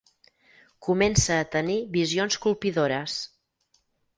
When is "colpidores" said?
2.47-3.21